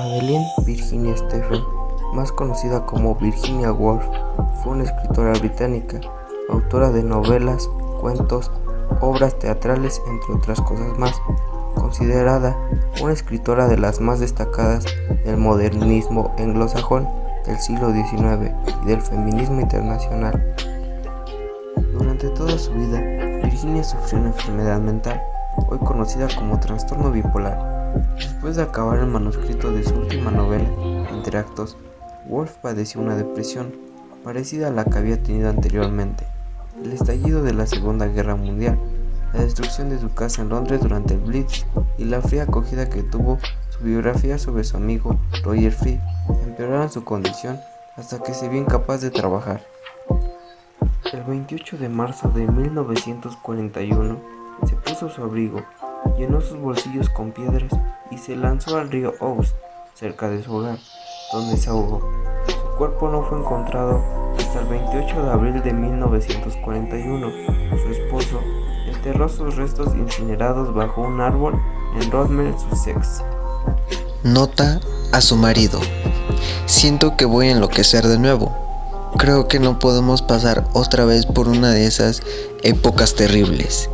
[0.00, 1.62] Adeline Virginia Stephen,
[2.14, 4.02] más conocida como Virginia Woolf,
[4.62, 6.00] fue una escritora británica,
[6.48, 7.68] autora de novelas,
[8.00, 8.50] cuentos,
[9.02, 11.20] obras teatrales, entre otras cosas más,
[11.74, 12.56] considerada
[13.02, 14.86] una escritora de las más destacadas
[15.24, 17.06] del modernismo anglosajón
[17.46, 20.54] del siglo XIX y del feminismo internacional.
[21.92, 23.00] Durante toda su vida,
[23.42, 25.22] Virginia sufrió una enfermedad mental,
[25.68, 27.79] hoy conocida como trastorno bipolar
[28.16, 30.68] Después de acabar el manuscrito de su última novela,
[31.12, 31.76] Entre Actos,
[32.28, 33.72] Wolf padeció una depresión
[34.24, 36.24] parecida a la que había tenido anteriormente,
[36.84, 38.78] el estallido de la Segunda Guerra Mundial,
[39.32, 41.64] la destrucción de su casa en Londres durante el Blitz
[41.98, 43.38] y la fría acogida que tuvo
[43.70, 46.00] su biografía sobre su amigo Roger Free
[46.44, 47.58] empeoraron su condición
[47.96, 49.62] hasta que se vio incapaz de trabajar.
[51.12, 54.20] El 28 de marzo de 1941
[54.66, 55.62] se puso su abrigo
[56.16, 57.72] llenó sus bolsillos con piedras
[58.10, 59.54] y se lanzó al río Ouse,
[59.94, 60.78] cerca de su hogar,
[61.32, 62.00] donde se ahogó.
[62.46, 64.02] Su cuerpo no fue encontrado
[64.38, 67.30] hasta el 28 de abril de 1941.
[67.82, 68.40] Su esposo
[68.86, 71.60] enterró sus restos incinerados bajo un árbol
[72.00, 73.22] en Rodmel, Sussex.
[74.22, 74.80] Nota
[75.12, 75.80] a su marido.
[76.66, 78.54] Siento que voy a enloquecer de nuevo.
[79.16, 82.22] Creo que no podemos pasar otra vez por una de esas
[82.62, 83.90] épocas terribles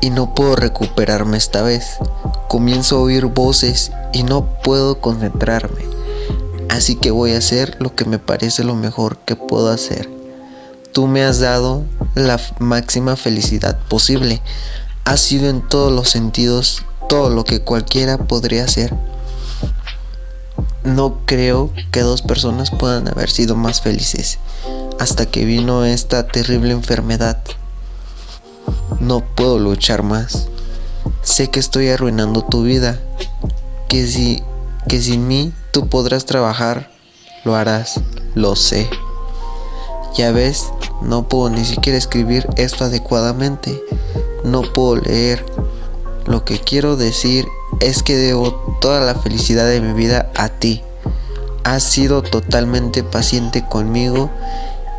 [0.00, 1.98] y no puedo recuperarme esta vez.
[2.48, 5.84] Comienzo a oír voces y no puedo concentrarme.
[6.68, 10.08] Así que voy a hacer lo que me parece lo mejor que puedo hacer.
[10.92, 14.42] Tú me has dado la máxima felicidad posible.
[15.04, 18.94] Has sido en todos los sentidos todo lo que cualquiera podría hacer.
[20.84, 24.38] No creo que dos personas puedan haber sido más felices
[24.98, 27.38] hasta que vino esta terrible enfermedad.
[29.00, 30.48] No puedo luchar más.
[31.22, 32.98] Sé que estoy arruinando tu vida.
[33.88, 34.42] Que si
[34.88, 36.90] que sin mí tú podrás trabajar,
[37.44, 38.00] lo harás,
[38.34, 38.88] lo sé.
[40.16, 40.72] Ya ves,
[41.02, 43.80] no puedo ni siquiera escribir esto adecuadamente.
[44.44, 45.44] No puedo leer.
[46.26, 47.46] Lo que quiero decir
[47.80, 50.82] es que debo toda la felicidad de mi vida a ti.
[51.64, 54.30] Has sido totalmente paciente conmigo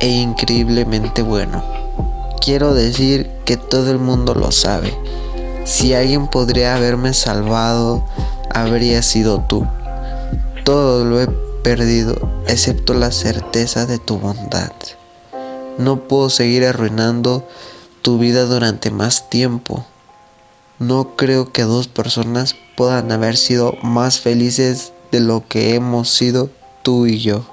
[0.00, 1.85] e increíblemente bueno.
[2.40, 4.96] Quiero decir que todo el mundo lo sabe.
[5.64, 8.04] Si alguien podría haberme salvado,
[8.54, 9.66] habría sido tú.
[10.64, 11.26] Todo lo he
[11.62, 12.14] perdido,
[12.46, 14.72] excepto la certeza de tu bondad.
[15.78, 17.46] No puedo seguir arruinando
[18.02, 19.84] tu vida durante más tiempo.
[20.78, 26.50] No creo que dos personas puedan haber sido más felices de lo que hemos sido
[26.82, 27.44] tú y yo.